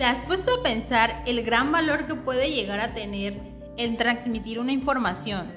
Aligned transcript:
¿Te 0.00 0.06
has 0.06 0.20
puesto 0.22 0.50
a 0.54 0.62
pensar 0.62 1.22
el 1.26 1.44
gran 1.44 1.72
valor 1.72 2.06
que 2.06 2.14
puede 2.14 2.50
llegar 2.50 2.80
a 2.80 2.94
tener 2.94 3.38
el 3.76 3.98
transmitir 3.98 4.58
una 4.58 4.72
información? 4.72 5.52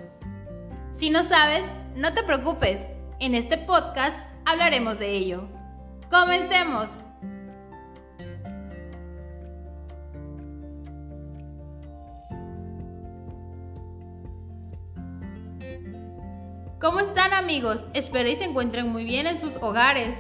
Si 0.91 1.09
no 1.09 1.23
sabes, 1.23 1.64
no 1.95 2.13
te 2.13 2.23
preocupes, 2.23 2.85
en 3.21 3.35
este 3.35 3.58
podcast 3.58 4.13
hablaremos 4.44 4.99
de 4.99 5.12
ello. 5.16 5.48
¡Comencemos! 6.12 7.02
¿Cómo 16.82 16.99
están 16.99 17.32
amigos? 17.32 17.88
Espero 17.94 18.27
y 18.27 18.35
se 18.35 18.44
encuentren 18.44 18.90
muy 18.90 19.05
bien 19.05 19.26
en 19.26 19.40
sus 19.40 19.55
hogares. 19.62 20.18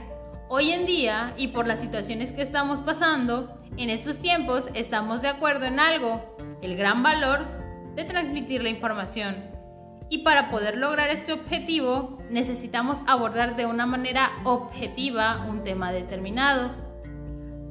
Hoy 0.55 0.69
en 0.69 0.85
día, 0.85 1.33
y 1.35 1.47
por 1.47 1.65
las 1.65 1.79
situaciones 1.79 2.31
que 2.31 2.43
estamos 2.43 2.79
pasando, 2.81 3.59
en 3.75 3.89
estos 3.89 4.19
tiempos 4.19 4.69
estamos 4.75 5.23
de 5.23 5.27
acuerdo 5.27 5.65
en 5.65 5.79
algo, 5.79 6.21
el 6.61 6.77
gran 6.77 7.01
valor 7.01 7.39
de 7.95 8.03
transmitir 8.03 8.61
la 8.61 8.69
información. 8.69 9.35
Y 10.09 10.19
para 10.19 10.51
poder 10.51 10.77
lograr 10.77 11.09
este 11.09 11.33
objetivo, 11.33 12.19
necesitamos 12.29 12.99
abordar 13.07 13.55
de 13.55 13.65
una 13.65 13.87
manera 13.87 14.29
objetiva 14.43 15.43
un 15.49 15.63
tema 15.63 15.91
determinado. 15.91 16.69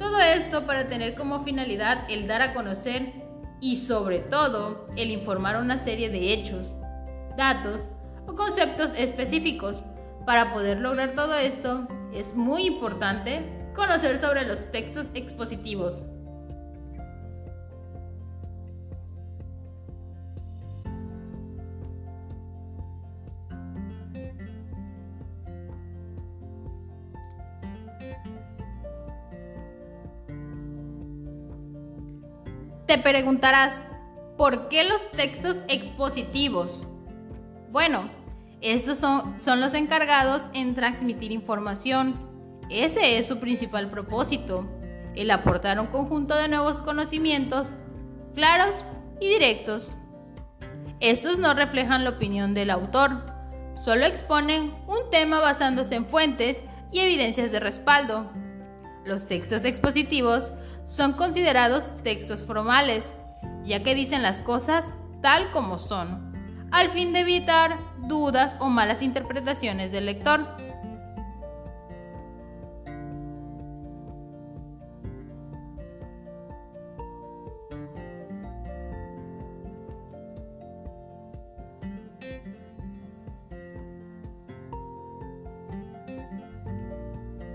Todo 0.00 0.18
esto 0.18 0.66
para 0.66 0.88
tener 0.88 1.14
como 1.14 1.44
finalidad 1.44 2.10
el 2.10 2.26
dar 2.26 2.42
a 2.42 2.52
conocer 2.52 3.12
y 3.60 3.76
sobre 3.76 4.18
todo 4.18 4.88
el 4.96 5.12
informar 5.12 5.56
una 5.60 5.78
serie 5.78 6.10
de 6.10 6.32
hechos, 6.32 6.74
datos 7.36 7.80
o 8.26 8.34
conceptos 8.34 8.90
específicos. 8.96 9.84
Para 10.26 10.52
poder 10.52 10.80
lograr 10.80 11.12
todo 11.12 11.36
esto, 11.36 11.86
es 12.12 12.34
muy 12.34 12.66
importante 12.66 13.70
conocer 13.74 14.18
sobre 14.18 14.46
los 14.46 14.70
textos 14.70 15.08
expositivos. 15.14 16.04
Te 32.86 32.98
preguntarás, 32.98 33.72
¿por 34.36 34.68
qué 34.68 34.84
los 34.84 35.10
textos 35.12 35.62
expositivos? 35.68 36.82
Bueno, 37.70 38.10
estos 38.62 38.98
son, 38.98 39.40
son 39.40 39.60
los 39.60 39.74
encargados 39.74 40.44
en 40.54 40.74
transmitir 40.74 41.32
información. 41.32 42.14
Ese 42.70 43.18
es 43.18 43.26
su 43.26 43.40
principal 43.40 43.90
propósito, 43.90 44.68
el 45.16 45.30
aportar 45.32 45.80
un 45.80 45.88
conjunto 45.88 46.36
de 46.36 46.48
nuevos 46.48 46.80
conocimientos 46.80 47.74
claros 48.34 48.74
y 49.20 49.28
directos. 49.28 49.94
Estos 51.00 51.38
no 51.38 51.54
reflejan 51.54 52.04
la 52.04 52.10
opinión 52.10 52.54
del 52.54 52.70
autor, 52.70 53.26
solo 53.84 54.06
exponen 54.06 54.72
un 54.86 55.10
tema 55.10 55.40
basándose 55.40 55.96
en 55.96 56.06
fuentes 56.06 56.62
y 56.92 57.00
evidencias 57.00 57.50
de 57.50 57.58
respaldo. 57.58 58.30
Los 59.04 59.26
textos 59.26 59.64
expositivos 59.64 60.52
son 60.86 61.14
considerados 61.14 61.90
textos 62.04 62.42
formales, 62.42 63.12
ya 63.64 63.82
que 63.82 63.96
dicen 63.96 64.22
las 64.22 64.40
cosas 64.40 64.84
tal 65.20 65.50
como 65.50 65.78
son 65.78 66.31
al 66.72 66.88
fin 66.88 67.12
de 67.12 67.20
evitar 67.20 67.78
dudas 67.98 68.56
o 68.58 68.68
malas 68.68 69.02
interpretaciones 69.02 69.92
del 69.92 70.06
lector. 70.06 70.40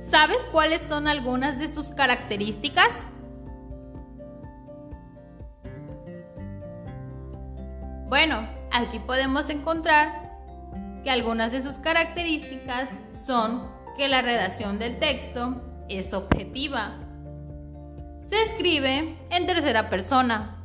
¿Sabes 0.10 0.38
cuáles 0.52 0.82
son 0.84 1.08
algunas 1.08 1.60
de 1.60 1.68
sus 1.70 1.92
características? 1.92 2.90
Bueno, 8.08 8.57
Aquí 8.72 9.00
podemos 9.00 9.50
encontrar 9.50 10.28
que 11.04 11.10
algunas 11.10 11.52
de 11.52 11.62
sus 11.62 11.80
características 11.80 12.90
son 13.14 13.68
que 13.98 14.08
la 14.08 14.22
redacción 14.22 14.78
del 14.78 15.00
texto 15.00 15.62
es 15.90 16.14
objetiva, 16.14 16.98
se 18.28 18.44
escribe 18.44 19.18
en 19.30 19.48
tercera 19.48 19.90
persona, 19.90 20.62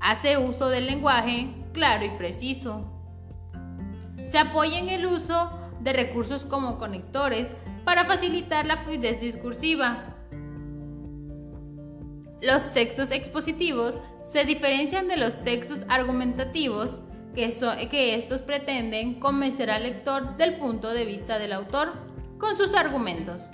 hace 0.00 0.36
uso 0.36 0.68
del 0.68 0.86
lenguaje 0.86 1.54
claro 1.72 2.04
y 2.04 2.10
preciso, 2.10 2.84
se 4.24 4.38
apoya 4.38 4.78
en 4.78 4.88
el 4.88 5.06
uso 5.06 5.50
de 5.80 5.92
recursos 5.92 6.44
como 6.44 6.78
conectores 6.78 7.54
para 7.84 8.04
facilitar 8.04 8.66
la 8.66 8.78
fluidez 8.78 9.20
discursiva. 9.20 10.16
Los 12.40 12.72
textos 12.72 13.12
expositivos 13.12 14.00
se 14.24 14.44
diferencian 14.44 15.06
de 15.06 15.16
los 15.16 15.44
textos 15.44 15.84
argumentativos 15.88 17.00
que, 17.34 18.14
estos 18.14 18.42
pretenden 18.42 19.14
convencer 19.14 19.70
al 19.70 19.84
lector 19.84 20.36
del 20.36 20.56
punto 20.56 20.90
de 20.90 21.04
vista 21.04 21.38
del 21.38 21.52
autor 21.52 21.92
con 22.38 22.56
sus 22.56 22.74
argumentos. 22.74 23.48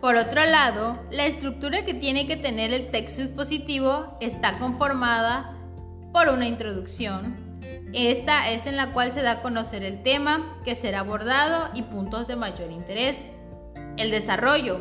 Por 0.00 0.14
otro 0.14 0.44
lado, 0.46 0.98
la 1.10 1.26
estructura 1.26 1.84
que 1.84 1.92
tiene 1.92 2.26
que 2.26 2.36
tener 2.36 2.72
el 2.72 2.90
texto 2.90 3.20
expositivo 3.20 4.16
está 4.20 4.58
conformada 4.58 5.56
por 6.12 6.28
una 6.28 6.46
introducción, 6.46 7.47
esta 7.92 8.50
es 8.50 8.66
en 8.66 8.76
la 8.76 8.92
cual 8.92 9.12
se 9.12 9.22
da 9.22 9.32
a 9.32 9.42
conocer 9.42 9.82
el 9.82 10.02
tema 10.02 10.58
que 10.64 10.74
será 10.74 11.00
abordado 11.00 11.70
y 11.74 11.82
puntos 11.82 12.26
de 12.26 12.36
mayor 12.36 12.70
interés. 12.70 13.26
El 13.96 14.10
desarrollo 14.10 14.80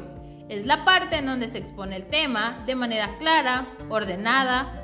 es 0.50 0.66
la 0.66 0.86
parte 0.86 1.18
en 1.18 1.26
donde 1.26 1.48
se 1.48 1.58
expone 1.58 1.96
el 1.96 2.08
tema 2.08 2.64
de 2.66 2.76
manera 2.76 3.18
clara, 3.18 3.68
ordenada 3.90 4.84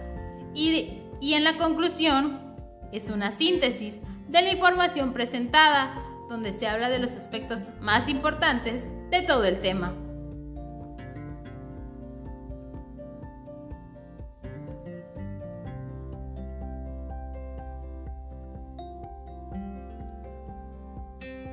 y, 0.54 1.02
y 1.20 1.34
en 1.34 1.44
la 1.44 1.58
conclusión 1.58 2.56
es 2.92 3.10
una 3.10 3.32
síntesis 3.32 4.00
de 4.28 4.42
la 4.42 4.52
información 4.52 5.14
presentada 5.14 5.94
donde 6.30 6.52
se 6.52 6.68
habla 6.68 6.90
de 6.90 7.00
los 7.00 7.12
aspectos 7.12 7.62
más 7.82 8.08
importantes 8.08 8.88
de 9.10 9.22
todo 9.22 9.44
el 9.44 9.62
tema. 9.62 9.94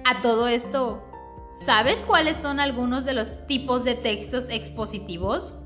A 0.05 0.23
todo 0.23 0.49
esto, 0.49 1.03
¿sabes 1.67 2.03
cuáles 2.03 2.37
son 2.37 2.59
algunos 2.59 3.05
de 3.05 3.15
los 3.15 3.47
tipos 3.47 3.85
de 3.85 3.95
textos 3.95 4.47
expositivos? 4.49 5.57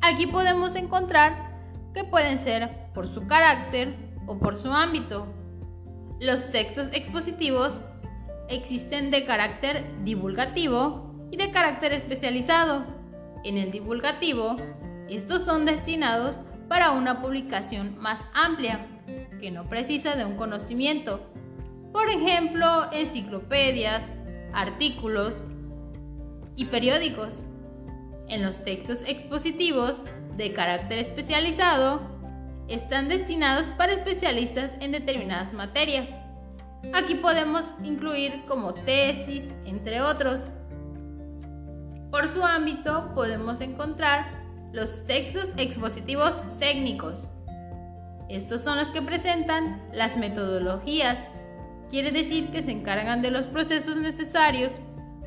Aquí 0.00 0.26
podemos 0.26 0.76
encontrar 0.76 1.50
que 1.92 2.04
pueden 2.04 2.38
ser 2.38 2.90
por 2.94 3.06
su 3.08 3.26
carácter 3.26 3.94
o 4.26 4.38
por 4.38 4.56
su 4.56 4.72
ámbito. 4.72 5.26
Los 6.20 6.50
textos 6.50 6.88
expositivos 6.92 7.82
existen 8.48 9.10
de 9.10 9.24
carácter 9.24 9.84
divulgativo 10.04 11.28
y 11.30 11.36
de 11.36 11.50
carácter 11.50 11.92
especializado. 11.92 12.84
En 13.44 13.58
el 13.58 13.70
divulgativo, 13.70 14.56
estos 15.08 15.42
son 15.44 15.64
destinados 15.64 16.38
para 16.68 16.92
una 16.92 17.20
publicación 17.20 17.98
más 17.98 18.20
amplia 18.32 18.86
que 19.40 19.50
no 19.50 19.68
precisa 19.68 20.16
de 20.16 20.24
un 20.24 20.36
conocimiento. 20.36 21.20
Por 21.92 22.08
ejemplo, 22.08 22.92
enciclopedias, 22.92 24.02
artículos 24.52 25.42
y 26.56 26.66
periódicos. 26.66 27.38
En 28.28 28.42
los 28.42 28.64
textos 28.64 29.02
expositivos 29.06 30.02
de 30.36 30.52
carácter 30.52 30.98
especializado 30.98 32.00
están 32.68 33.08
destinados 33.08 33.66
para 33.76 33.92
especialistas 33.94 34.76
en 34.80 34.92
determinadas 34.92 35.52
materias. 35.52 36.08
Aquí 36.94 37.16
podemos 37.16 37.64
incluir 37.82 38.42
como 38.46 38.72
tesis, 38.72 39.44
entre 39.64 40.00
otros. 40.00 40.40
Por 42.10 42.28
su 42.28 42.44
ámbito 42.44 43.12
podemos 43.14 43.60
encontrar 43.60 44.40
los 44.72 45.04
textos 45.06 45.52
expositivos 45.56 46.44
técnicos, 46.58 47.28
estos 48.30 48.62
son 48.62 48.78
los 48.78 48.88
que 48.88 49.02
presentan 49.02 49.82
las 49.92 50.16
metodologías, 50.16 51.18
quiere 51.88 52.12
decir 52.12 52.50
que 52.50 52.62
se 52.62 52.70
encargan 52.70 53.22
de 53.22 53.30
los 53.30 53.46
procesos 53.46 53.96
necesarios 53.96 54.72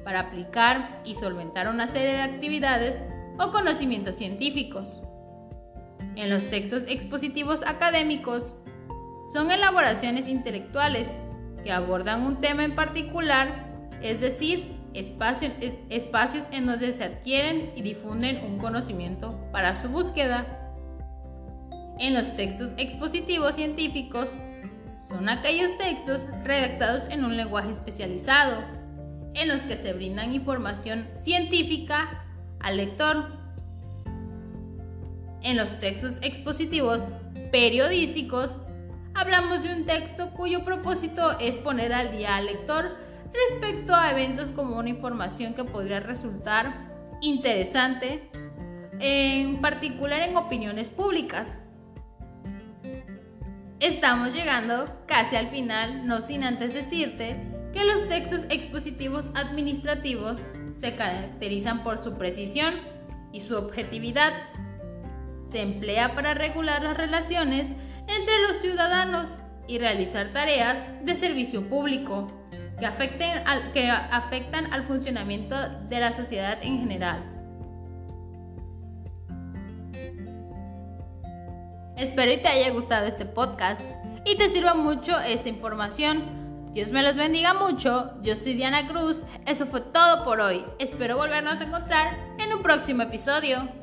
para 0.06 0.22
aplicar 0.22 1.02
y 1.04 1.14
solventar 1.16 1.68
una 1.68 1.88
serie 1.88 2.14
de 2.14 2.22
actividades 2.22 2.98
o 3.38 3.52
conocimientos 3.52 4.16
científicos. 4.16 5.02
En 6.16 6.30
los 6.30 6.50
textos 6.50 6.84
expositivos 6.88 7.64
académicos 7.66 8.56
son 9.34 9.52
elaboraciones 9.52 10.28
intelectuales 10.28 11.08
que 11.64 11.72
abordan 11.72 12.24
un 12.24 12.40
tema 12.40 12.64
en 12.64 12.76
particular, 12.76 13.70
es 14.02 14.22
decir, 14.22 14.78
espacios, 14.94 16.48
en 16.52 16.66
donde 16.66 16.94
se 16.94 17.04
adquieren 17.04 17.72
y 17.76 17.82
difunden 17.82 18.46
un 18.46 18.60
conocimiento 18.60 19.38
para 19.52 19.82
su 19.82 19.90
búsqueda. 19.90 20.63
En 22.00 22.14
los 22.14 22.36
textos 22.36 22.74
expositivos 22.78 23.56
científicos 23.56 24.30
son 25.08 25.30
aquellos 25.30 25.78
textos 25.78 26.22
redactados 26.44 27.08
en 27.10 27.24
un 27.24 27.38
lenguaje 27.38 27.72
especializado, 27.72 28.64
en 29.34 29.48
los 29.48 29.62
que 29.62 29.78
se 29.78 29.94
brindan 29.94 30.34
información 30.34 31.08
científica 31.20 32.26
al 32.60 32.78
lector. 32.78 33.26
En 35.42 35.58
los 35.58 35.80
textos 35.80 36.18
expositivos 36.22 37.04
periodísticos 37.52 38.56
hablamos 39.14 39.64
de 39.64 39.76
un 39.76 39.86
texto 39.86 40.32
cuyo 40.32 40.64
propósito 40.64 41.38
es 41.40 41.56
poner 41.56 41.94
al 41.94 42.18
día 42.18 42.38
al 42.38 42.46
lector 42.46 42.98
respecto 43.50 43.94
a 43.94 44.12
eventos 44.12 44.50
como 44.52 44.78
una 44.78 44.90
información 44.90 45.54
que 45.54 45.64
podría 45.64 46.00
resultar 46.00 46.92
interesante, 47.22 48.30
en 49.00 49.62
particular 49.62 50.22
en 50.22 50.38
opiniones 50.38 50.90
públicas. 50.90 51.60
Estamos 53.84 54.34
llegando 54.34 54.88
casi 55.08 55.36
al 55.36 55.50
final, 55.50 56.08
no 56.08 56.22
sin 56.22 56.46
antes 56.46 56.74
decirte 56.74 57.36
que 57.74 57.84
los 57.84 58.08
textos 58.08 58.46
expositivos 58.50 59.30
administrativos 59.36 60.38
se 60.80 60.96
caracterizan 60.96 61.84
por 61.84 62.02
su 62.02 62.14
precisión 62.14 62.76
y 63.34 63.42
su 63.42 63.58
objetividad. 63.58 64.32
Se 65.52 65.60
emplea 65.60 66.16
para 66.16 66.34
regular 66.34 66.82
las 66.82 66.96
relaciones 66.96 67.68
entre 68.08 68.42
los 68.48 68.62
ciudadanos 68.62 69.28
y 69.68 69.80
realizar 69.80 70.30
tareas 70.30 70.78
de 71.04 71.16
servicio 71.16 71.68
público 71.68 72.32
que, 72.80 72.86
afecten 72.86 73.44
que 73.74 73.90
afectan 73.90 74.72
al 74.72 74.84
funcionamiento 74.84 75.58
de 75.90 76.00
la 76.00 76.14
sociedad 76.14 76.58
en 76.62 76.80
general. 76.80 77.43
Espero 81.98 82.32
que 82.32 82.38
te 82.38 82.48
haya 82.48 82.72
gustado 82.72 83.06
este 83.06 83.26
podcast 83.26 83.80
y 84.26 84.36
te 84.36 84.50
sirva 84.50 84.74
mucho 84.74 85.20
esta 85.20 85.50
información. 85.50 86.72
Dios 86.74 86.90
me 86.90 87.04
los 87.04 87.16
bendiga 87.16 87.54
mucho. 87.54 88.14
Yo 88.24 88.36
soy 88.36 88.56
Diana 88.56 88.88
Cruz. 88.88 89.24
Eso 89.46 89.68
fue 89.68 89.82
todo 89.82 90.24
por 90.24 90.40
hoy. 90.40 90.66
Espero 90.80 91.18
volvernos 91.18 91.62
a 91.62 91.64
encontrar 91.66 92.18
en 92.40 92.52
un 92.52 92.64
próximo 92.64 93.04
episodio. 93.04 93.83